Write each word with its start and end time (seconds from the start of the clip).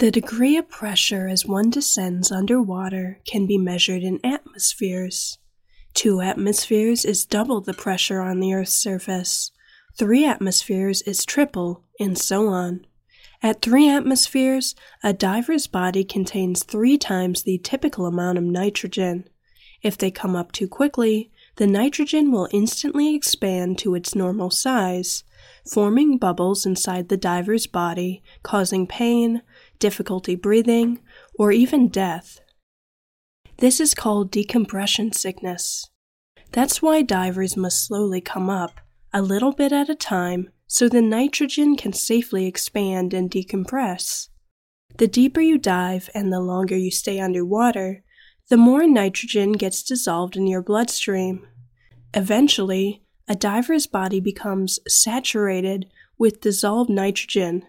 The 0.00 0.10
degree 0.10 0.56
of 0.56 0.70
pressure 0.70 1.28
as 1.28 1.44
one 1.44 1.68
descends 1.68 2.32
underwater 2.32 3.20
can 3.26 3.44
be 3.44 3.58
measured 3.58 4.02
in 4.02 4.18
atmospheres. 4.24 5.36
Two 5.92 6.22
atmospheres 6.22 7.04
is 7.04 7.26
double 7.26 7.60
the 7.60 7.74
pressure 7.74 8.22
on 8.22 8.40
the 8.40 8.54
Earth's 8.54 8.72
surface. 8.72 9.50
Three 9.98 10.24
atmospheres 10.24 11.02
is 11.02 11.26
triple, 11.26 11.84
and 12.00 12.16
so 12.16 12.48
on. 12.48 12.86
At 13.42 13.60
three 13.60 13.90
atmospheres, 13.90 14.74
a 15.04 15.12
diver's 15.12 15.66
body 15.66 16.02
contains 16.02 16.64
three 16.64 16.96
times 16.96 17.42
the 17.42 17.58
typical 17.58 18.06
amount 18.06 18.38
of 18.38 18.44
nitrogen. 18.44 19.28
If 19.82 19.98
they 19.98 20.10
come 20.10 20.34
up 20.34 20.50
too 20.52 20.66
quickly, 20.66 21.30
the 21.56 21.66
nitrogen 21.66 22.32
will 22.32 22.48
instantly 22.52 23.14
expand 23.14 23.76
to 23.80 23.94
its 23.94 24.14
normal 24.14 24.48
size, 24.48 25.24
forming 25.70 26.16
bubbles 26.16 26.64
inside 26.64 27.10
the 27.10 27.18
diver's 27.18 27.66
body, 27.66 28.22
causing 28.42 28.86
pain, 28.86 29.42
difficulty 29.80 30.36
breathing, 30.36 31.00
or 31.36 31.50
even 31.50 31.88
death. 31.88 32.40
This 33.58 33.80
is 33.80 33.92
called 33.92 34.30
decompression 34.30 35.12
sickness. 35.12 35.90
That's 36.52 36.80
why 36.80 37.02
divers 37.02 37.56
must 37.56 37.84
slowly 37.84 38.20
come 38.20 38.48
up, 38.48 38.80
a 39.12 39.20
little 39.20 39.52
bit 39.52 39.72
at 39.72 39.90
a 39.90 39.94
time, 39.94 40.50
so 40.66 40.88
the 40.88 41.02
nitrogen 41.02 41.76
can 41.76 41.92
safely 41.92 42.46
expand 42.46 43.12
and 43.12 43.30
decompress. 43.30 44.28
The 44.98 45.08
deeper 45.08 45.40
you 45.40 45.58
dive 45.58 46.08
and 46.14 46.32
the 46.32 46.40
longer 46.40 46.76
you 46.76 46.90
stay 46.90 47.20
underwater, 47.20 48.02
the 48.48 48.56
more 48.56 48.86
nitrogen 48.86 49.52
gets 49.52 49.82
dissolved 49.82 50.36
in 50.36 50.46
your 50.46 50.62
bloodstream. 50.62 51.46
Eventually, 52.14 53.02
a 53.28 53.36
diver's 53.36 53.86
body 53.86 54.20
becomes 54.20 54.80
saturated 54.88 55.86
with 56.18 56.40
dissolved 56.40 56.90
nitrogen. 56.90 57.64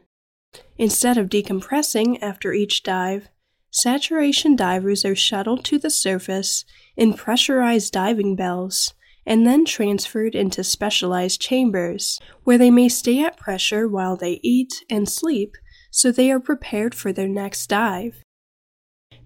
Instead 0.77 1.17
of 1.17 1.29
decompressing 1.29 2.17
after 2.21 2.53
each 2.53 2.83
dive, 2.83 3.29
saturation 3.69 4.55
divers 4.55 5.05
are 5.05 5.15
shuttled 5.15 5.63
to 5.65 5.77
the 5.77 5.89
surface 5.89 6.66
in 6.97 7.13
pressurized 7.13 7.93
diving 7.93 8.35
bells 8.35 8.93
and 9.25 9.45
then 9.45 9.63
transferred 9.63 10.33
into 10.33 10.63
specialized 10.63 11.39
chambers, 11.39 12.19
where 12.43 12.58
they 12.58 12.71
may 12.71 12.89
stay 12.89 13.23
at 13.23 13.38
pressure 13.38 13.88
while 13.88 14.17
they 14.17 14.39
eat 14.41 14.83
and 14.89 15.08
sleep 15.08 15.55
so 15.91 16.11
they 16.11 16.31
are 16.31 16.39
prepared 16.39 16.95
for 16.95 17.13
their 17.13 17.27
next 17.27 17.67
dive. 17.67 18.23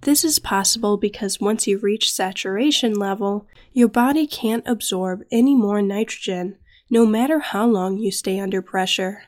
This 0.02 0.24
is 0.24 0.40
possible 0.40 0.98
because 0.98 1.40
once 1.40 1.66
you 1.68 1.80
reach 1.80 2.12
saturation 2.12 2.94
level, 2.94 3.48
your 3.72 3.88
body 3.88 4.28
can't 4.28 4.68
absorb 4.68 5.22
any 5.32 5.56
more 5.56 5.82
nitrogen, 5.82 6.58
no 6.90 7.06
matter 7.06 7.40
how 7.40 7.66
long 7.66 7.98
you 7.98 8.12
stay 8.12 8.40
under 8.40 8.62
pressure. 8.62 9.24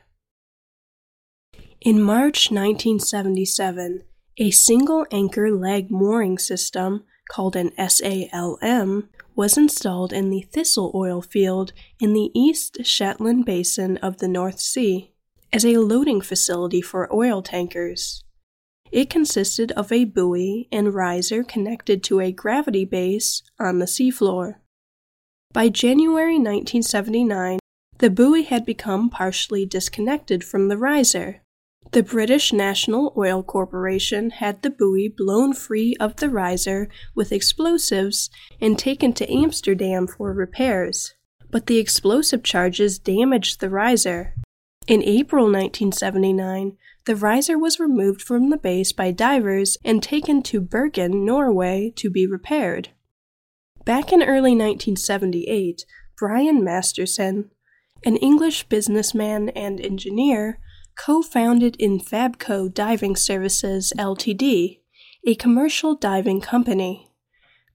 In 1.80 2.02
March 2.02 2.50
1977, 2.50 4.02
a 4.36 4.50
single 4.50 5.06
anchor 5.12 5.52
leg 5.52 5.92
mooring 5.92 6.36
system, 6.36 7.04
called 7.30 7.54
an 7.54 7.70
SALM, 7.78 9.08
was 9.36 9.56
installed 9.56 10.12
in 10.12 10.30
the 10.30 10.42
Thistle 10.42 10.90
oil 10.92 11.22
field 11.22 11.72
in 12.00 12.14
the 12.14 12.32
East 12.34 12.84
Shetland 12.84 13.44
Basin 13.44 13.96
of 13.98 14.18
the 14.18 14.26
North 14.26 14.58
Sea 14.58 15.12
as 15.52 15.64
a 15.64 15.76
loading 15.76 16.20
facility 16.20 16.82
for 16.82 17.14
oil 17.14 17.42
tankers. 17.42 18.24
It 18.90 19.08
consisted 19.08 19.70
of 19.72 19.92
a 19.92 20.04
buoy 20.04 20.66
and 20.72 20.92
riser 20.92 21.44
connected 21.44 22.02
to 22.04 22.20
a 22.20 22.32
gravity 22.32 22.86
base 22.86 23.42
on 23.60 23.78
the 23.78 23.86
seafloor. 23.86 24.56
By 25.52 25.68
January 25.68 26.38
1979, 26.38 27.60
the 27.98 28.10
buoy 28.10 28.42
had 28.42 28.66
become 28.66 29.10
partially 29.10 29.64
disconnected 29.64 30.42
from 30.42 30.66
the 30.66 30.78
riser. 30.78 31.42
The 31.92 32.02
British 32.02 32.52
National 32.52 33.14
Oil 33.16 33.42
Corporation 33.42 34.28
had 34.28 34.60
the 34.60 34.68
buoy 34.68 35.08
blown 35.08 35.54
free 35.54 35.96
of 35.98 36.16
the 36.16 36.28
riser 36.28 36.90
with 37.14 37.32
explosives 37.32 38.28
and 38.60 38.78
taken 38.78 39.14
to 39.14 39.32
Amsterdam 39.32 40.06
for 40.06 40.34
repairs, 40.34 41.14
but 41.50 41.66
the 41.66 41.78
explosive 41.78 42.42
charges 42.42 42.98
damaged 42.98 43.60
the 43.60 43.70
riser. 43.70 44.34
In 44.86 45.02
April 45.02 45.44
1979, 45.44 46.76
the 47.06 47.16
riser 47.16 47.58
was 47.58 47.80
removed 47.80 48.20
from 48.20 48.50
the 48.50 48.58
base 48.58 48.92
by 48.92 49.10
divers 49.10 49.78
and 49.82 50.02
taken 50.02 50.42
to 50.42 50.60
Bergen, 50.60 51.24
Norway, 51.24 51.94
to 51.96 52.10
be 52.10 52.26
repaired. 52.26 52.90
Back 53.86 54.12
in 54.12 54.22
early 54.22 54.52
1978, 54.52 55.86
Brian 56.18 56.62
Masterson, 56.62 57.50
an 58.04 58.18
English 58.18 58.68
businessman 58.68 59.48
and 59.50 59.80
engineer, 59.80 60.58
co 60.98 61.22
founded 61.22 61.78
Infabco 61.78 62.72
Diving 62.72 63.16
Services 63.16 63.92
Ltd., 63.96 64.80
a 65.26 65.34
commercial 65.36 65.94
diving 65.94 66.40
company. 66.40 67.10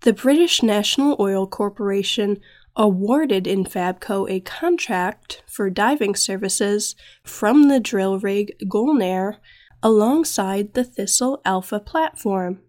The 0.01 0.13
British 0.13 0.61
National 0.61 1.15
Oil 1.19 1.47
Corporation 1.47 2.39
awarded 2.75 3.45
Infabco 3.45 4.29
a 4.29 4.41
contract 4.41 5.41
for 5.47 5.69
diving 5.69 6.15
services 6.15 6.95
from 7.23 7.69
the 7.69 7.79
drill 7.79 8.19
rig 8.19 8.53
Gulnare 8.65 9.37
alongside 9.81 10.73
the 10.73 10.83
Thistle 10.83 11.41
Alpha 11.45 11.79
platform. 11.79 12.59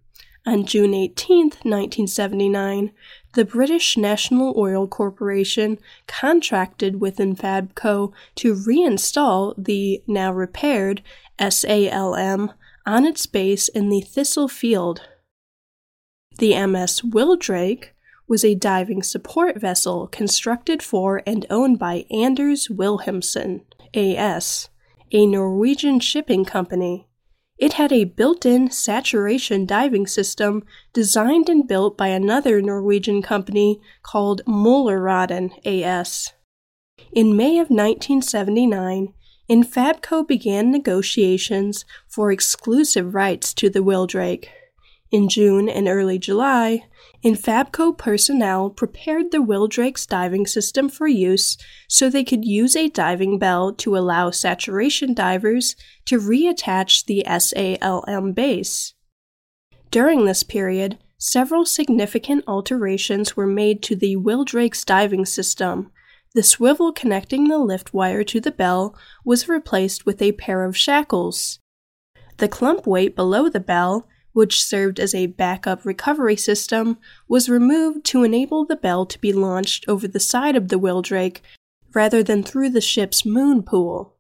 On 0.47 0.65
June 0.67 0.95
18, 0.95 1.45
1979, 1.63 2.93
the 3.35 3.45
British 3.45 3.97
National 3.97 4.55
Oil 4.57 4.87
Corporation 4.87 5.79
contracted 6.07 7.01
with 7.01 7.17
Infabco 7.17 8.13
to 8.37 8.55
reinstall 8.55 9.55
the 9.59 10.03
now 10.07 10.33
repaired 10.33 11.03
SALM 11.41 12.53
on 12.87 13.05
its 13.05 13.27
base 13.27 13.69
in 13.69 13.89
the 13.89 14.01
Thistle 14.01 14.49
field. 14.49 15.03
The 16.39 16.67
MS 16.67 17.03
Wildrake 17.03 17.95
was 18.27 18.45
a 18.45 18.55
diving 18.55 19.03
support 19.03 19.61
vessel 19.61 20.07
constructed 20.07 20.83
for 20.83 21.23
and 21.27 21.45
owned 21.51 21.79
by 21.79 22.07
Anders 22.11 22.69
Wilhelmsen 22.69 23.63
AS, 23.95 24.69
a 25.13 25.27
Norwegian 25.27 26.01
shipping 26.01 26.45
company. 26.45 27.07
It 27.59 27.75
had 27.75 27.93
a 27.93 28.05
built 28.05 28.45
in 28.45 28.71
saturation 28.71 29.65
diving 29.65 30.07
system 30.07 30.65
designed 30.93 31.49
and 31.49 31.69
built 31.69 31.97
by 31.97 32.09
another 32.09 32.61
Norwegian 32.61 33.23
company 33.23 33.81
called 34.03 34.43
Møllerøden 34.47 35.53
AS. 35.65 36.33
In 37.13 37.37
May 37.37 37.59
of 37.59 37.71
1979, 37.71 39.15
Infabco 39.49 40.27
began 40.27 40.71
negotiations 40.71 41.85
for 42.09 42.33
exclusive 42.33 43.15
rights 43.15 43.55
to 43.55 43.71
the 43.71 43.83
Wildrake. 43.83 44.49
In 45.15 45.29
June 45.29 45.69
and 45.69 45.87
early 45.87 46.19
July, 46.19 46.87
Infabco 47.25 47.97
personnel 47.97 48.69
prepared 48.69 49.31
the 49.31 49.41
Wildrake's 49.41 50.07
diving 50.07 50.45
system 50.45 50.89
for 50.89 51.07
use 51.07 51.57
so 51.87 52.11
they 52.11 52.25
could 52.25 52.45
use 52.45 52.75
a 52.75 52.89
diving 52.89 53.39
bell 53.39 53.73
to 53.75 53.97
allow 53.97 54.33
saturation 54.33 55.15
divers 55.15 55.77
to 56.07 56.19
reattach 56.19 57.05
the 57.05 57.25
SALM 57.29 58.33
base. 58.33 58.95
During 59.93 60.25
this 60.25 60.43
period, 60.43 60.99
several 61.17 61.65
significant 61.65 62.43
alterations 62.49 63.37
were 63.37 63.47
made 63.47 63.85
to 63.85 63.95
the 63.95 64.17
Wildrake's 64.17 64.85
diving 64.85 65.27
system. 65.27 65.93
The 66.35 66.43
swivel 66.43 66.93
connecting 66.93 67.47
the 67.47 67.59
lift 67.59 67.95
wire 67.95 68.25
to 68.25 68.41
the 68.41 68.51
bell 68.51 68.97
was 69.25 69.49
replaced 69.49 70.07
with 70.07 70.21
a 70.21 70.33
pair 70.33 70.65
of 70.65 70.77
shackles. 70.77 71.61
The 72.39 72.49
clump 72.49 72.85
weight 72.85 73.15
below 73.15 73.49
the 73.49 73.61
bell 73.61 74.09
which 74.35 74.63
served 74.63 75.01
as 75.01 75.15
a 75.15 75.27
backup 75.27 75.87
recovery 75.87 76.37
system, 76.37 76.99
was 77.27 77.49
removed 77.49 78.05
to 78.05 78.23
enable 78.23 78.67
the 78.67 78.77
bell 78.77 79.07
to 79.07 79.19
be 79.19 79.33
launched 79.33 79.87
over 79.89 80.07
the 80.07 80.21
side 80.21 80.55
of 80.55 80.69
the 80.69 80.79
Wildrake 80.79 81.43
rather 81.95 82.23
than 82.23 82.43
through 82.43 82.69
the 82.69 82.81
ship's 82.81 83.25
moon 83.25 83.63
pool. 83.63 84.17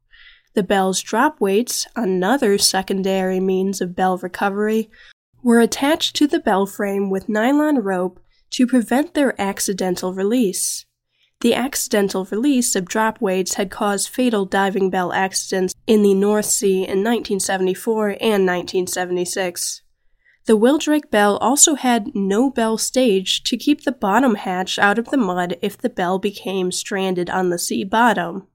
The 0.54 0.62
bell's 0.62 1.02
drop 1.02 1.40
weights, 1.40 1.86
another 1.96 2.56
secondary 2.56 3.40
means 3.40 3.80
of 3.80 3.96
bell 3.96 4.16
recovery, 4.16 4.88
were 5.42 5.60
attached 5.60 6.16
to 6.16 6.26
the 6.26 6.40
bell 6.40 6.64
frame 6.64 7.10
with 7.10 7.28
nylon 7.28 7.80
rope 7.80 8.20
to 8.50 8.66
prevent 8.66 9.14
their 9.14 9.38
accidental 9.40 10.14
release. 10.14 10.86
The 11.40 11.54
accidental 11.54 12.24
release 12.30 12.74
of 12.76 12.86
drop 12.86 13.20
weights 13.20 13.54
had 13.54 13.70
caused 13.70 14.08
fatal 14.08 14.46
diving 14.46 14.88
bell 14.88 15.12
accidents 15.12 15.74
in 15.86 16.02
the 16.02 16.14
North 16.14 16.46
Sea 16.46 16.84
in 16.84 17.02
1974 17.02 18.10
and 18.20 18.46
1976. 18.46 19.82
The 20.46 20.56
Wildrake 20.56 21.10
bell 21.10 21.38
also 21.38 21.74
had 21.74 22.14
no 22.14 22.50
bell 22.50 22.76
stage 22.76 23.42
to 23.44 23.56
keep 23.56 23.84
the 23.84 23.92
bottom 23.92 24.34
hatch 24.34 24.78
out 24.78 24.98
of 24.98 25.08
the 25.08 25.16
mud 25.16 25.56
if 25.62 25.78
the 25.78 25.88
bell 25.88 26.18
became 26.18 26.70
stranded 26.70 27.30
on 27.30 27.48
the 27.48 27.58
sea 27.58 27.82
bottom. 27.82 28.46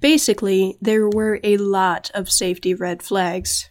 Basically, 0.00 0.76
there 0.80 1.08
were 1.08 1.38
a 1.44 1.56
lot 1.56 2.10
of 2.14 2.32
safety 2.32 2.74
red 2.74 3.00
flags. 3.02 3.70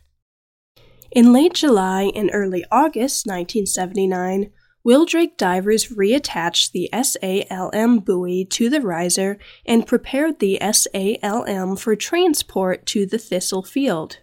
In 1.12 1.34
late 1.34 1.56
July 1.56 2.10
and 2.16 2.30
early 2.32 2.64
August 2.72 3.28
1979, 3.28 4.50
Wildrake 4.86 5.38
divers 5.38 5.90
reattached 5.90 6.72
the 6.72 6.90
SALM 6.94 8.00
buoy 8.00 8.46
to 8.46 8.70
the 8.70 8.80
riser 8.80 9.38
and 9.66 9.86
prepared 9.86 10.40
the 10.40 10.58
SALM 10.62 11.76
for 11.76 11.98
transport 11.98 12.86
to 12.86 13.06
the 13.06 13.18
Thistle 13.18 13.62
field. 13.64 14.20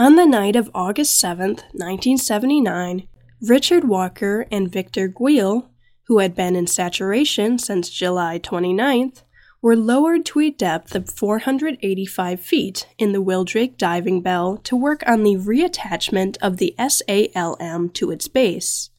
On 0.00 0.14
the 0.14 0.26
night 0.26 0.54
of 0.54 0.70
August 0.76 1.18
7, 1.18 1.56
1979, 1.72 3.08
Richard 3.42 3.82
Walker 3.82 4.46
and 4.48 4.70
Victor 4.70 5.08
Guiel, 5.08 5.70
who 6.06 6.20
had 6.20 6.36
been 6.36 6.54
in 6.54 6.68
saturation 6.68 7.58
since 7.58 7.90
July 7.90 8.38
29th, 8.38 9.24
were 9.60 9.74
lowered 9.74 10.24
to 10.26 10.38
a 10.38 10.50
depth 10.50 10.94
of 10.94 11.10
485 11.10 12.40
feet 12.40 12.86
in 12.96 13.10
the 13.10 13.20
Wildrake 13.20 13.76
diving 13.76 14.22
bell 14.22 14.58
to 14.58 14.76
work 14.76 15.02
on 15.04 15.24
the 15.24 15.34
reattachment 15.34 16.36
of 16.40 16.58
the 16.58 16.76
SALM 16.78 17.90
to 17.94 18.12
its 18.12 18.28
base. 18.28 18.90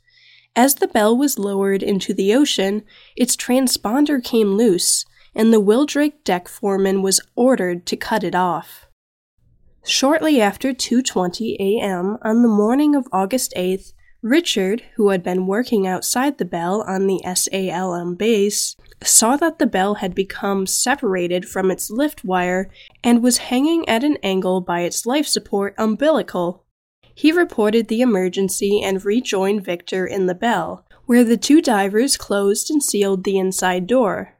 As 0.53 0.75
the 0.75 0.87
bell 0.89 1.15
was 1.15 1.39
lowered 1.39 1.81
into 1.81 2.13
the 2.13 2.35
ocean, 2.35 2.83
its 3.15 3.37
transponder 3.37 4.21
came 4.21 4.55
loose, 4.55 5.05
and 5.33 5.53
the 5.53 5.61
Wildrake 5.61 6.25
deck 6.25 6.49
foreman 6.49 7.01
was 7.01 7.21
ordered 7.37 7.85
to 7.85 7.95
cut 7.95 8.25
it 8.25 8.35
off. 8.35 8.88
Shortly 9.85 10.41
after 10.41 10.73
2:20 10.73 11.55
a.m. 11.59 12.17
on 12.21 12.41
the 12.43 12.49
morning 12.49 12.95
of 12.95 13.07
August 13.11 13.53
8th, 13.55 13.93
Richard, 14.21 14.83
who 14.95 15.09
had 15.09 15.23
been 15.23 15.47
working 15.47 15.87
outside 15.87 16.37
the 16.37 16.45
bell 16.45 16.81
on 16.81 17.07
the 17.07 17.21
SALM 17.23 18.15
base, 18.15 18.75
saw 19.01 19.37
that 19.37 19.57
the 19.57 19.65
bell 19.65 19.95
had 19.95 20.13
become 20.13 20.67
separated 20.67 21.47
from 21.47 21.71
its 21.71 21.89
lift 21.89 22.25
wire 22.25 22.69
and 23.01 23.23
was 23.23 23.37
hanging 23.37 23.87
at 23.87 24.03
an 24.03 24.17
angle 24.21 24.59
by 24.59 24.81
its 24.81 25.05
life 25.05 25.25
support 25.25 25.73
umbilical. 25.77 26.65
He 27.15 27.31
reported 27.31 27.87
the 27.87 28.01
emergency 28.01 28.81
and 28.81 29.03
rejoined 29.05 29.63
Victor 29.63 30.05
in 30.05 30.25
the 30.25 30.35
bell, 30.35 30.85
where 31.05 31.23
the 31.23 31.37
two 31.37 31.61
divers 31.61 32.17
closed 32.17 32.69
and 32.69 32.83
sealed 32.83 33.23
the 33.23 33.37
inside 33.37 33.87
door. 33.87 34.35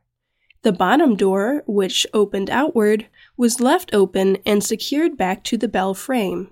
The 0.62 0.74
bottom 0.74 1.16
door, 1.16 1.64
which 1.66 2.06
opened 2.14 2.50
outward, 2.50 3.08
was 3.40 3.62
left 3.62 3.90
open 3.94 4.38
and 4.46 4.62
secured 4.62 5.16
back 5.16 5.46
to 5.46 5.58
the 5.58 5.70
bell 5.70 5.94
frame. 5.94 6.50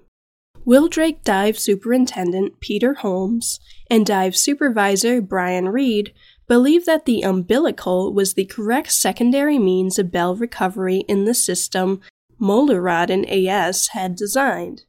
Wildrake 0.63 1.21
Dive 1.21 1.59
Superintendent 1.59 2.61
Peter 2.61 2.93
Holmes 2.93 3.59
and 3.89 4.05
Dive 4.05 4.37
Supervisor 4.37 5.21
Brian 5.21 5.67
Reed 5.67 6.13
believe 6.47 6.85
that 6.85 7.03
the 7.03 7.23
umbilical 7.23 8.13
was 8.13 8.33
the 8.33 8.45
correct 8.45 8.93
secondary 8.93 9.59
means 9.59 9.99
of 9.99 10.13
bell 10.13 10.33
recovery 10.33 11.03
in 11.09 11.25
the 11.25 11.33
system 11.33 11.99
Møllerøden 12.39 13.25
AS 13.27 13.89
had 13.89 14.15
designed. 14.15 14.85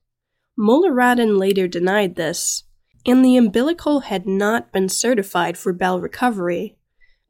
Møllerøden 0.57 1.37
later 1.37 1.67
denied 1.67 2.15
this, 2.15 2.63
and 3.05 3.25
the 3.25 3.37
umbilical 3.37 4.01
had 4.01 4.25
not 4.25 4.73
been 4.73 4.89
certified 4.89 5.59
for 5.59 5.73
bell 5.73 5.99
recovery. 5.99 6.77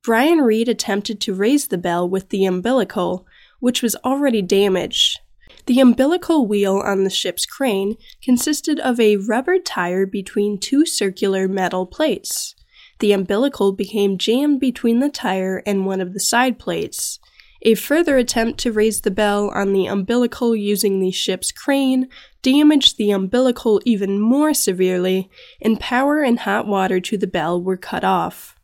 Brian 0.05 0.41
Reed 0.41 0.69
attempted 0.69 1.23
to 1.23 1.33
raise 1.35 1.69
the 1.69 1.79
bell 1.79 2.09
with 2.09 2.29
the 2.29 2.45
umbilical, 2.45 3.27
which 3.61 3.83
was 3.83 3.97
already 4.05 4.43
damaged, 4.43 5.21
the 5.69 5.81
umbilical 5.81 6.47
wheel 6.47 6.79
on 6.79 7.05
the 7.05 7.11
ship's 7.11 7.45
crane 7.45 7.97
consisted 8.23 8.81
of 8.81 8.99
a 8.99 9.17
rubber 9.17 9.59
tire 9.59 10.07
between 10.07 10.59
two 10.59 10.87
circular 10.87 11.47
metal 11.47 11.85
plates. 11.85 12.55
The 13.01 13.13
umbilical 13.13 13.73
became 13.73 14.17
jammed 14.17 14.61
between 14.61 15.01
the 15.01 15.11
tire 15.11 15.63
and 15.67 15.85
one 15.85 16.01
of 16.01 16.15
the 16.15 16.21
side 16.21 16.59
plates. 16.59 17.19
A 17.63 17.75
further 17.75 18.17
attempt 18.17 18.59
to 18.61 18.73
raise 18.73 19.03
the 19.03 19.11
bell 19.11 19.51
on 19.51 19.75
the 19.75 19.85
umbilical 19.85 20.57
using 20.57 21.01
the 21.01 21.11
ship's 21.11 21.53
crane 21.53 22.09
damaged 22.41 22.97
the 22.97 23.11
umbilical 23.11 23.83
even 23.85 24.19
more 24.19 24.55
severely, 24.55 25.29
and 25.61 25.79
power 25.79 26.23
and 26.23 26.41
hot 26.41 26.67
water 26.67 26.99
to 27.01 27.19
the 27.19 27.27
bell 27.27 27.61
were 27.61 27.77
cut 27.77 28.05
off. 28.05 28.59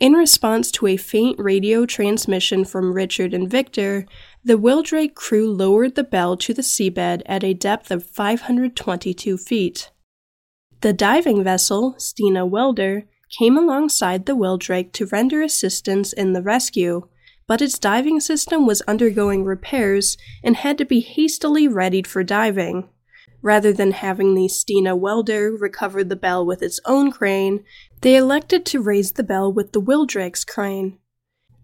In 0.00 0.14
response 0.14 0.72
to 0.72 0.88
a 0.88 0.96
faint 0.96 1.38
radio 1.38 1.86
transmission 1.86 2.64
from 2.64 2.92
Richard 2.92 3.32
and 3.32 3.48
Victor, 3.48 4.06
the 4.44 4.58
Wildrake 4.58 5.14
crew 5.14 5.52
lowered 5.52 5.94
the 5.94 6.02
bell 6.02 6.36
to 6.36 6.52
the 6.52 6.62
seabed 6.62 7.22
at 7.26 7.44
a 7.44 7.54
depth 7.54 7.92
of 7.92 8.04
522 8.04 9.38
feet. 9.38 9.92
The 10.80 10.92
diving 10.92 11.44
vessel, 11.44 11.94
Stena 11.96 12.48
Welder, 12.48 13.04
came 13.38 13.56
alongside 13.56 14.26
the 14.26 14.34
Wildrake 14.34 14.92
to 14.94 15.06
render 15.06 15.42
assistance 15.42 16.12
in 16.12 16.32
the 16.32 16.42
rescue, 16.42 17.08
but 17.46 17.62
its 17.62 17.78
diving 17.78 18.18
system 18.18 18.66
was 18.66 18.82
undergoing 18.82 19.44
repairs 19.44 20.16
and 20.42 20.56
had 20.56 20.76
to 20.78 20.84
be 20.84 21.00
hastily 21.00 21.68
readied 21.68 22.08
for 22.08 22.24
diving. 22.24 22.88
Rather 23.42 23.72
than 23.72 23.92
having 23.92 24.34
the 24.34 24.48
Stena 24.48 24.98
Welder 24.98 25.52
recover 25.52 26.02
the 26.02 26.16
bell 26.16 26.44
with 26.44 26.62
its 26.62 26.80
own 26.84 27.12
crane, 27.12 27.64
they 28.00 28.16
elected 28.16 28.66
to 28.66 28.82
raise 28.82 29.12
the 29.12 29.22
bell 29.22 29.52
with 29.52 29.72
the 29.72 29.80
Wildrake's 29.80 30.44
crane. 30.44 30.98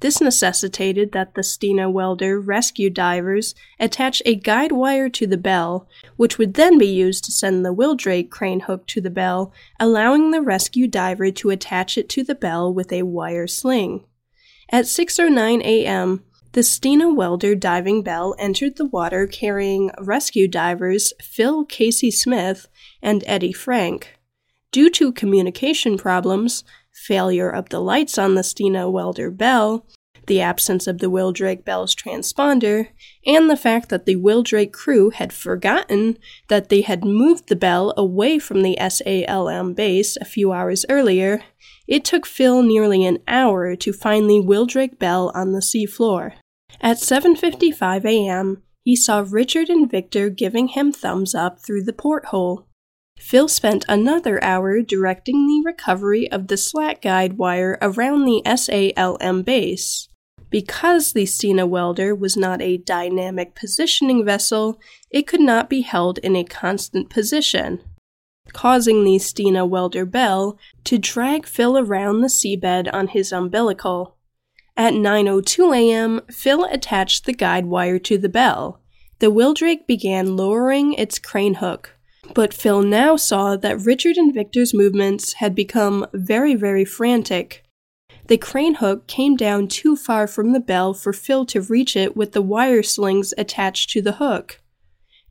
This 0.00 0.20
necessitated 0.20 1.10
that 1.12 1.34
the 1.34 1.42
Stena 1.42 1.90
Welder 1.90 2.38
rescue 2.40 2.88
divers 2.88 3.54
attach 3.80 4.22
a 4.24 4.36
guide 4.36 4.70
wire 4.70 5.08
to 5.08 5.26
the 5.26 5.36
bell, 5.36 5.88
which 6.16 6.38
would 6.38 6.54
then 6.54 6.78
be 6.78 6.86
used 6.86 7.24
to 7.24 7.32
send 7.32 7.64
the 7.64 7.72
Wildrake 7.72 8.30
crane 8.30 8.60
hook 8.60 8.86
to 8.88 9.00
the 9.00 9.10
bell, 9.10 9.52
allowing 9.80 10.30
the 10.30 10.40
rescue 10.40 10.86
diver 10.86 11.32
to 11.32 11.50
attach 11.50 11.98
it 11.98 12.08
to 12.10 12.22
the 12.22 12.36
bell 12.36 12.72
with 12.72 12.92
a 12.92 13.02
wire 13.02 13.48
sling. 13.48 14.04
At 14.70 14.84
6:09 14.84 15.62
a.m., 15.62 16.22
the 16.52 16.60
Stena 16.60 17.14
Welder 17.14 17.54
diving 17.54 18.02
bell 18.02 18.34
entered 18.38 18.76
the 18.76 18.86
water 18.86 19.26
carrying 19.26 19.90
rescue 19.98 20.46
divers 20.46 21.12
Phil 21.20 21.64
Casey 21.64 22.10
Smith 22.10 22.68
and 23.02 23.24
Eddie 23.26 23.52
Frank. 23.52 24.18
Due 24.70 24.90
to 24.90 25.12
communication 25.12 25.96
problems, 25.96 26.62
failure 26.98 27.50
of 27.50 27.68
the 27.68 27.80
lights 27.80 28.18
on 28.18 28.34
the 28.34 28.42
Stena 28.42 28.90
Welder 28.90 29.30
bell, 29.30 29.86
the 30.28 30.40
absence 30.40 30.86
of 30.86 30.98
the 30.98 31.10
Wildrake 31.10 31.64
bell's 31.64 31.94
transponder, 31.94 32.88
and 33.26 33.50
the 33.50 33.56
fact 33.56 33.88
that 33.88 34.06
the 34.06 34.16
Wildrake 34.16 34.72
crew 34.72 35.10
had 35.10 35.32
forgotten 35.32 36.18
that 36.48 36.68
they 36.68 36.82
had 36.82 37.04
moved 37.04 37.48
the 37.48 37.56
bell 37.56 37.92
away 37.96 38.38
from 38.38 38.62
the 38.62 38.76
SALM 38.78 39.74
base 39.74 40.16
a 40.20 40.26
few 40.26 40.52
hours 40.52 40.84
earlier, 40.88 41.42
it 41.88 42.04
took 42.04 42.26
Phil 42.26 42.62
nearly 42.62 43.04
an 43.04 43.18
hour 43.26 43.74
to 43.74 43.92
find 43.92 44.28
the 44.28 44.40
Wildrake 44.40 44.98
bell 44.98 45.32
on 45.34 45.52
the 45.52 45.62
seafloor. 45.62 46.34
At 46.80 46.98
7:55 46.98 48.04
a.m., 48.04 48.62
he 48.84 48.94
saw 48.94 49.24
Richard 49.26 49.68
and 49.68 49.90
Victor 49.90 50.30
giving 50.30 50.68
him 50.68 50.92
thumbs 50.92 51.34
up 51.34 51.58
through 51.58 51.82
the 51.82 51.92
porthole. 51.92 52.67
Phil 53.18 53.48
spent 53.48 53.84
another 53.88 54.42
hour 54.42 54.80
directing 54.80 55.46
the 55.46 55.62
recovery 55.64 56.30
of 56.30 56.46
the 56.46 56.56
slack 56.56 57.02
guide 57.02 57.34
wire 57.36 57.76
around 57.82 58.24
the 58.24 58.42
SALM 58.46 59.42
base. 59.42 60.08
Because 60.50 61.12
the 61.12 61.24
Stena 61.24 61.68
welder 61.68 62.14
was 62.14 62.36
not 62.36 62.62
a 62.62 62.78
dynamic 62.78 63.54
positioning 63.54 64.24
vessel, 64.24 64.80
it 65.10 65.26
could 65.26 65.40
not 65.40 65.68
be 65.68 65.82
held 65.82 66.18
in 66.18 66.34
a 66.36 66.44
constant 66.44 67.10
position, 67.10 67.82
causing 68.54 69.04
the 69.04 69.16
Stena 69.16 69.68
welder 69.68 70.06
bell 70.06 70.58
to 70.84 70.96
drag 70.96 71.44
Phil 71.44 71.76
around 71.76 72.22
the 72.22 72.28
seabed 72.28 72.88
on 72.94 73.08
his 73.08 73.30
umbilical. 73.30 74.16
At 74.74 74.94
9:02 74.94 75.76
a.m., 75.76 76.22
Phil 76.30 76.64
attached 76.64 77.26
the 77.26 77.34
guide 77.34 77.66
wire 77.66 77.98
to 77.98 78.16
the 78.16 78.28
bell. 78.28 78.80
The 79.18 79.30
Wildrake 79.30 79.86
began 79.86 80.36
lowering 80.36 80.94
its 80.94 81.18
crane 81.18 81.54
hook. 81.54 81.97
But 82.38 82.54
Phil 82.54 82.82
now 82.82 83.16
saw 83.16 83.56
that 83.56 83.80
Richard 83.80 84.16
and 84.16 84.32
Victor's 84.32 84.72
movements 84.72 85.32
had 85.42 85.56
become 85.56 86.06
very, 86.12 86.54
very 86.54 86.84
frantic. 86.84 87.64
The 88.28 88.38
crane 88.38 88.76
hook 88.76 89.08
came 89.08 89.34
down 89.34 89.66
too 89.66 89.96
far 89.96 90.28
from 90.28 90.52
the 90.52 90.60
bell 90.60 90.94
for 90.94 91.12
Phil 91.12 91.44
to 91.46 91.60
reach 91.60 91.96
it 91.96 92.16
with 92.16 92.30
the 92.30 92.40
wire 92.40 92.84
slings 92.84 93.34
attached 93.36 93.90
to 93.90 94.00
the 94.00 94.12
hook. 94.22 94.60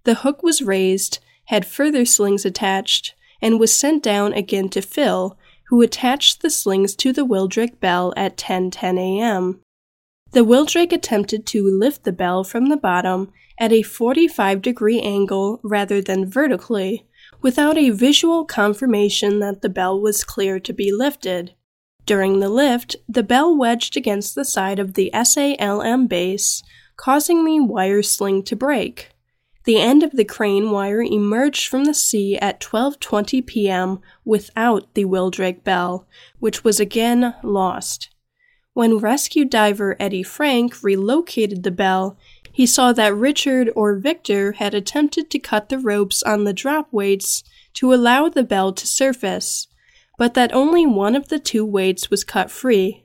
The 0.03 0.15
hook 0.15 0.43
was 0.43 0.61
raised, 0.61 1.19
had 1.45 1.65
further 1.65 2.03
slings 2.03 2.43
attached, 2.43 3.15
and 3.41 3.57
was 3.57 3.71
sent 3.71 4.03
down 4.03 4.33
again 4.33 4.67
to 4.71 4.81
Phil, 4.81 5.37
who 5.69 5.81
attached 5.81 6.41
the 6.41 6.49
slings 6.49 6.93
to 6.97 7.13
the 7.13 7.23
Wildrake 7.23 7.79
bell 7.79 8.13
at 8.17 8.35
10:10 8.35 8.99
a.m. 8.99 9.61
The 10.37 10.43
Wildrake 10.43 10.93
attempted 10.93 11.47
to 11.47 11.63
lift 11.63 12.03
the 12.03 12.11
bell 12.11 12.43
from 12.43 12.69
the 12.69 12.77
bottom 12.77 13.31
at 13.57 13.73
a 13.73 13.81
45 13.81 14.61
degree 14.61 15.01
angle 15.01 15.59
rather 15.63 15.99
than 15.99 16.29
vertically, 16.29 17.07
without 17.41 17.75
a 17.75 17.89
visual 17.89 18.45
confirmation 18.45 19.39
that 19.39 19.63
the 19.63 19.69
bell 19.69 19.99
was 19.99 20.23
clear 20.23 20.59
to 20.59 20.73
be 20.73 20.91
lifted. 20.91 21.55
During 22.05 22.39
the 22.39 22.49
lift, 22.49 22.97
the 23.09 23.23
bell 23.23 23.57
wedged 23.57 23.97
against 23.97 24.35
the 24.35 24.45
side 24.45 24.77
of 24.77 24.93
the 24.93 25.09
SALM 25.11 26.05
base, 26.05 26.61
causing 26.97 27.43
the 27.43 27.61
wire 27.61 28.03
sling 28.03 28.43
to 28.43 28.55
break. 28.55 29.09
The 29.63 29.79
end 29.79 30.03
of 30.03 30.11
the 30.11 30.23
crane 30.23 30.69
wire 30.69 31.01
emerged 31.01 31.67
from 31.67 31.85
the 31.85 31.95
sea 31.95 32.37
at 32.37 32.59
12:20 32.59 33.43
p.m. 33.43 34.01
without 34.23 34.93
the 34.93 35.05
Wildrake 35.05 35.63
bell, 35.63 36.05
which 36.37 36.63
was 36.63 36.79
again 36.79 37.33
lost. 37.41 38.09
When 38.77 38.99
rescue 38.99 39.43
diver 39.43 39.95
Eddie 39.99 40.21
Frank 40.21 40.83
relocated 40.83 41.63
the 41.63 41.71
bell, 41.71 42.15
he 42.51 42.67
saw 42.67 42.93
that 42.93 43.15
Richard 43.15 43.71
or 43.75 43.95
Victor 43.95 44.51
had 44.51 44.75
attempted 44.75 45.31
to 45.31 45.39
cut 45.39 45.69
the 45.69 45.79
ropes 45.79 46.21
on 46.21 46.43
the 46.43 46.53
drop 46.53 46.87
weights 46.91 47.43
to 47.73 47.91
allow 47.91 48.29
the 48.29 48.43
bell 48.43 48.71
to 48.73 48.85
surface, 48.85 49.67
but 50.19 50.35
that 50.35 50.53
only 50.53 50.85
one 50.85 51.15
of 51.15 51.29
the 51.29 51.39
two 51.39 51.65
weights 51.65 52.11
was 52.11 52.23
cut 52.23 52.51
free. 52.51 53.03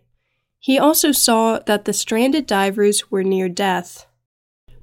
He 0.59 0.79
also 0.79 1.11
saw 1.11 1.59
that 1.61 1.87
the 1.87 1.95
stranded 1.95 2.47
divers 2.47 3.11
were 3.11 3.25
near 3.25 3.49
death. 3.49 4.05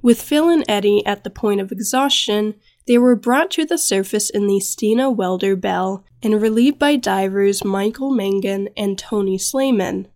With 0.02 0.20
Phil 0.20 0.48
and 0.48 0.64
Eddie 0.66 1.06
at 1.06 1.22
the 1.22 1.30
point 1.30 1.60
of 1.60 1.70
exhaustion, 1.70 2.56
They 2.88 2.98
were 2.98 3.14
brought 3.14 3.52
to 3.52 3.64
the 3.64 3.78
surface 3.78 4.28
in 4.28 4.48
the 4.48 4.58
Stena 4.58 5.14
Welder 5.14 5.54
Bell 5.54 6.04
and 6.20 6.42
relieved 6.42 6.80
by 6.80 6.96
divers 6.96 7.64
Michael 7.64 8.10
Mangan 8.10 8.70
and 8.76 8.98
Tony 8.98 9.38
Slayman. 9.38 10.08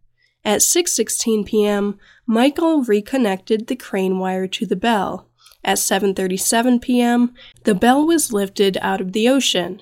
At 0.45 0.61
6:16 0.61 1.47
p.m., 1.47 1.99
Michael 2.27 2.83
reconnected 2.83 3.67
the 3.67 3.77
crane 3.77 4.19
wire 4.19 4.47
to 4.49 4.67
the 4.67 4.77
bell. 4.77 5.29
At 5.65 5.79
7:37 5.79 6.83
p.m., 6.83 7.35
the 7.65 7.75
bell 7.75 8.07
was 8.07 8.33
lifted 8.33 8.77
out 8.83 9.01
of 9.01 9.13
the 9.13 9.29
ocean. 9.29 9.81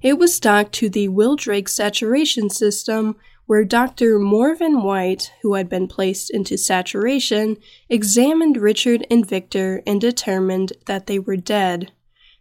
It 0.00 0.16
was 0.16 0.38
docked 0.38 0.72
to 0.74 0.88
the 0.88 1.08
Wildrake 1.08 1.68
saturation 1.68 2.50
system, 2.50 3.16
where 3.46 3.64
Dr. 3.64 4.20
Morven 4.20 4.82
White, 4.82 5.32
who 5.42 5.54
had 5.54 5.68
been 5.68 5.88
placed 5.88 6.30
into 6.30 6.56
saturation, 6.56 7.56
examined 7.88 8.58
Richard 8.58 9.06
and 9.10 9.26
Victor 9.26 9.82
and 9.86 10.00
determined 10.00 10.72
that 10.86 11.06
they 11.06 11.18
were 11.18 11.36
dead. 11.36 11.90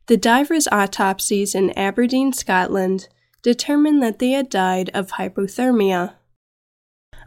The 0.08 0.18
divers' 0.18 0.68
autopsies 0.72 1.56
in 1.56 1.72
Aberdeen, 1.72 2.34
Scotland, 2.34 3.08
determined 3.42 4.04
that 4.04 4.20
they 4.20 4.32
had 4.32 4.50
died 4.50 4.92
of 4.94 5.12
hypothermia. 5.12 6.14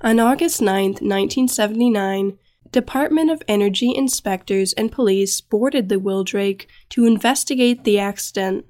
On 0.03 0.19
August 0.19 0.63
9, 0.63 0.93
1979, 0.93 2.39
Department 2.73 3.31
of 3.31 3.43
Energy 3.47 3.95
inspectors 3.95 4.73
and 4.73 4.91
police 4.91 5.43
boarded 5.43 5.91
the 5.91 5.99
Wildrake 5.99 6.67
to 6.89 7.05
investigate 7.05 7.85
the 7.85 7.99
accident. 7.99 8.65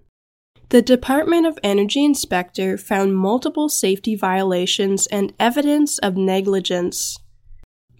The 0.70 0.82
Department 0.82 1.46
of 1.46 1.56
Energy 1.62 2.04
inspector 2.04 2.76
found 2.76 3.16
multiple 3.16 3.68
safety 3.68 4.16
violations 4.16 5.06
and 5.06 5.32
evidence 5.38 5.98
of 5.98 6.16
negligence. 6.16 7.16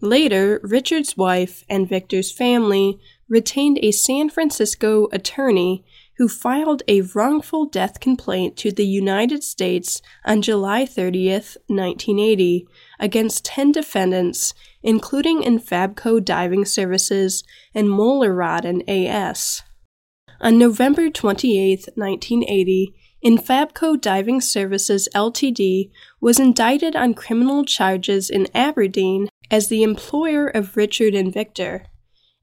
Later, 0.01 0.59
Richard's 0.65 1.17
wife 1.17 1.63
and 1.69 1.89
Victor's 1.89 2.33
family 2.33 2.99
retained 3.29 3.79
a 3.81 3.93
San 3.93 4.29
Francisco 4.29 5.07
attorney 5.13 5.85
who 6.21 6.29
filed 6.29 6.83
a 6.87 7.01
wrongful 7.01 7.65
death 7.65 8.01
complaint 8.01 8.55
to 8.55 8.71
the 8.71 8.85
United 8.85 9.43
States 9.43 10.03
on 10.27 10.43
July 10.43 10.85
30, 10.85 11.31
1980, 11.31 12.69
against 13.01 13.45
10 13.47 13.73
defendants, 13.73 14.55
including 14.83 15.43
Infabco 15.43 16.25
Diving 16.25 16.65
Services 16.65 17.43
and 17.75 17.89
Møllerøden 17.89 18.83
AS. 18.87 19.63
On 20.41 20.59
November 20.59 21.11
28, 21.11 21.89
1980, 21.97 22.95
Infabco 23.25 24.01
Diving 24.01 24.41
Services 24.41 25.09
Ltd. 25.15 25.91
was 26.21 26.39
indicted 26.39 26.97
on 26.97 27.13
criminal 27.13 27.65
charges 27.65 28.31
in 28.31 28.47
Aberdeen 28.55 29.29
as 29.51 29.69
the 29.69 29.83
employer 29.83 30.47
of 30.47 30.77
Richard 30.77 31.15
and 31.15 31.33
Victor. 31.33 31.85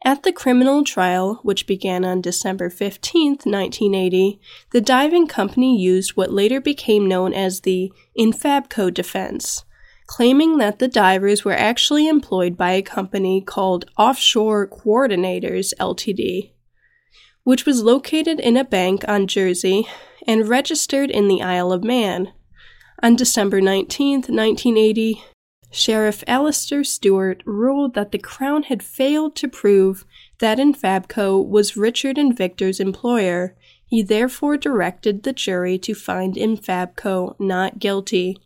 At 0.06 0.22
the 0.22 0.32
criminal 0.32 0.84
trial, 0.84 1.40
which 1.42 1.66
began 1.66 2.06
on 2.06 2.22
December 2.22 2.70
15, 2.70 3.40
1980, 3.44 4.40
the 4.72 4.82
diving 4.82 5.26
company 5.26 5.76
used 5.76 6.12
what 6.12 6.32
later 6.32 6.62
became 6.62 7.08
known 7.08 7.34
as 7.34 7.62
the 7.62 7.92
Infabco 8.18 8.94
defense, 8.94 9.66
claiming 10.08 10.58
that 10.58 10.80
the 10.80 10.88
divers 10.88 11.46
were 11.46 11.54
actually 11.54 12.08
employed 12.08 12.58
by 12.58 12.72
a 12.72 12.82
company 12.82 13.42
called 13.42 13.86
Offshore 13.98 14.68
Coordinators 14.68 15.74
Ltd., 15.80 16.52
which 17.44 17.66
was 17.66 17.84
located 17.84 18.40
in 18.40 18.58
a 18.58 18.64
bank 18.64 19.04
on 19.08 19.28
Jersey 19.28 19.88
and 20.26 20.48
registered 20.48 21.12
in 21.12 21.28
the 21.28 21.42
Isle 21.42 21.72
of 21.72 21.84
Man. 21.84 22.34
On 23.04 23.16
December 23.16 23.62
19, 23.62 24.22
1980, 24.22 25.24
Sheriff 25.70 26.24
Alistair 26.26 26.84
Stewart 26.84 27.44
ruled 27.46 27.94
that 27.94 28.12
the 28.12 28.18
Crown 28.18 28.64
had 28.64 28.82
failed 28.82 29.36
to 29.36 29.48
prove 29.48 30.06
that 30.40 30.58
Infabco 30.58 31.46
was 31.46 31.78
Richard 31.78 32.18
and 32.18 32.36
Victor's 32.36 32.80
employer. 32.80 33.56
He 33.86 34.02
therefore 34.02 34.58
directed 34.58 35.24
the 35.24 35.34
jury 35.34 35.78
to 35.80 35.94
find 35.94 36.36
Infabco 36.36 37.36
not 37.40 37.80
guilty. 37.80 38.38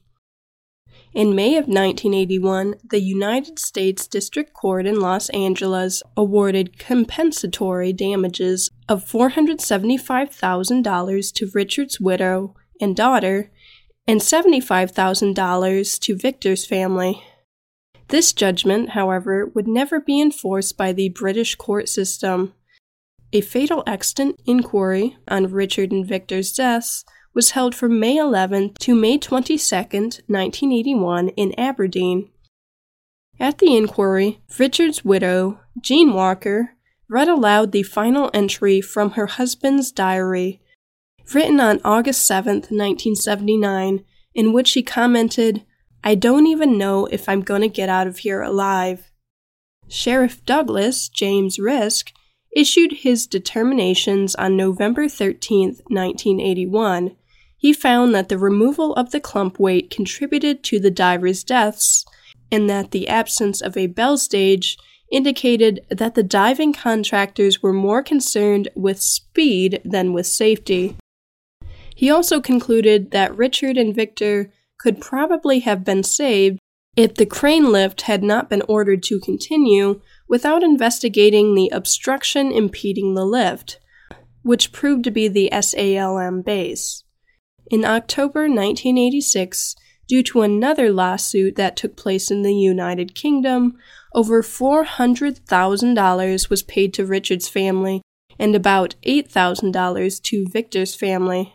In 1.13 1.35
May 1.35 1.57
of 1.57 1.67
1981, 1.67 2.75
the 2.89 3.01
United 3.01 3.59
States 3.59 4.07
District 4.07 4.53
Court 4.53 4.87
in 4.87 5.01
Los 5.01 5.27
Angeles 5.31 6.01
awarded 6.15 6.79
compensatory 6.79 7.91
damages 7.91 8.71
of 8.87 9.03
$475,000 9.03 11.33
to 11.33 11.51
Richard's 11.53 11.99
widow 11.99 12.55
and 12.79 12.95
daughter 12.95 13.51
and 14.07 14.21
$75,000 14.21 15.99
to 15.99 16.15
Victor's 16.15 16.65
family. 16.65 17.21
This 18.07 18.31
judgment, 18.31 18.91
however, 18.91 19.51
would 19.53 19.67
never 19.67 19.99
be 19.99 20.21
enforced 20.21 20.77
by 20.77 20.93
the 20.93 21.09
British 21.09 21.55
court 21.55 21.89
system. 21.89 22.53
A 23.33 23.41
fatal 23.41 23.83
accident 23.85 24.39
inquiry 24.45 25.17
on 25.27 25.51
Richard 25.51 25.91
and 25.91 26.07
Victor's 26.07 26.53
deaths 26.53 27.03
was 27.33 27.51
held 27.51 27.73
from 27.73 27.99
May 27.99 28.17
11 28.17 28.73
to 28.79 28.95
May 28.95 29.17
22, 29.17 29.57
1981, 29.57 31.29
in 31.29 31.57
Aberdeen. 31.59 32.29
At 33.39 33.57
the 33.57 33.75
inquiry, 33.75 34.39
Richard's 34.59 35.03
widow, 35.05 35.59
Jean 35.81 36.13
Walker, 36.13 36.75
read 37.09 37.27
aloud 37.27 37.71
the 37.71 37.83
final 37.83 38.29
entry 38.33 38.81
from 38.81 39.11
her 39.11 39.27
husband's 39.27 39.91
diary 39.91 40.61
written 41.33 41.59
on 41.59 41.79
August 41.83 42.25
7, 42.25 42.53
1979, 42.55 44.03
in 44.33 44.53
which 44.53 44.67
she 44.67 44.83
commented, 44.83 45.63
I 46.03 46.15
don't 46.15 46.47
even 46.47 46.77
know 46.77 47.05
if 47.05 47.29
I'm 47.29 47.41
going 47.41 47.61
to 47.61 47.69
get 47.69 47.89
out 47.89 48.07
of 48.07 48.19
here 48.19 48.41
alive. 48.41 49.11
Sheriff 49.87 50.43
Douglas, 50.45 51.09
James 51.09 51.59
Risk, 51.59 52.11
issued 52.55 52.91
his 52.91 53.27
determinations 53.27 54.35
on 54.35 54.57
November 54.57 55.07
13, 55.07 55.77
1981. 55.87 57.15
He 57.61 57.73
found 57.73 58.15
that 58.15 58.27
the 58.27 58.39
removal 58.39 58.95
of 58.95 59.11
the 59.11 59.19
clump 59.19 59.59
weight 59.59 59.91
contributed 59.91 60.63
to 60.63 60.79
the 60.79 60.89
divers' 60.89 61.43
deaths, 61.43 62.03
and 62.51 62.67
that 62.67 62.89
the 62.89 63.07
absence 63.07 63.61
of 63.61 63.77
a 63.77 63.85
bell 63.85 64.17
stage 64.17 64.79
indicated 65.11 65.85
that 65.91 66.15
the 66.15 66.23
diving 66.23 66.73
contractors 66.73 67.61
were 67.61 67.71
more 67.71 68.01
concerned 68.01 68.67
with 68.75 68.99
speed 68.99 69.79
than 69.85 70.11
with 70.11 70.25
safety. 70.25 70.97
He 71.95 72.09
also 72.09 72.41
concluded 72.41 73.11
that 73.11 73.37
Richard 73.37 73.77
and 73.77 73.93
Victor 73.93 74.51
could 74.79 74.99
probably 74.99 75.59
have 75.59 75.83
been 75.83 76.01
saved 76.01 76.57
if 76.97 77.13
the 77.13 77.27
crane 77.27 77.71
lift 77.71 78.01
had 78.01 78.23
not 78.23 78.49
been 78.49 78.63
ordered 78.67 79.03
to 79.03 79.19
continue 79.19 80.01
without 80.27 80.63
investigating 80.63 81.53
the 81.53 81.69
obstruction 81.71 82.51
impeding 82.51 83.13
the 83.13 83.23
lift, 83.23 83.79
which 84.41 84.71
proved 84.71 85.03
to 85.03 85.11
be 85.11 85.27
the 85.27 85.51
SALM 85.51 86.41
base. 86.41 87.00
In 87.71 87.83
October 87.85 88.49
1986, 88.49 89.75
due 90.05 90.21
to 90.23 90.41
another 90.41 90.91
lawsuit 90.91 91.55
that 91.55 91.77
took 91.77 91.95
place 91.95 92.29
in 92.29 92.41
the 92.41 92.53
United 92.53 93.15
Kingdom, 93.15 93.77
over 94.13 94.43
$400,000 94.43 96.49
was 96.49 96.63
paid 96.63 96.93
to 96.93 97.05
Richard's 97.05 97.47
family 97.47 98.01
and 98.37 98.55
about 98.55 98.95
$8,000 99.03 100.21
to 100.21 100.47
Victor's 100.49 100.95
family. 100.95 101.53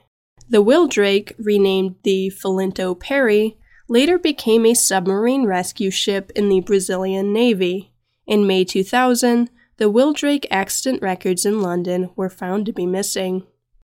The 0.48 0.62
Wildrake, 0.62 1.34
renamed 1.38 1.96
the 2.02 2.32
Felinto 2.34 2.98
Perry, 2.98 3.58
later 3.86 4.18
became 4.18 4.64
a 4.64 4.72
submarine 4.72 5.44
rescue 5.44 5.90
ship 5.90 6.32
in 6.34 6.48
the 6.48 6.60
Brazilian 6.60 7.34
Navy. 7.34 7.92
In 8.26 8.46
May 8.46 8.64
2000, 8.64 9.50
the 9.76 9.90
Wildrake 9.90 10.46
accident 10.50 11.02
records 11.02 11.44
in 11.44 11.60
London 11.60 12.08
were 12.16 12.30
found 12.30 12.64
to 12.64 12.72
be 12.72 12.86
missing. 12.86 13.42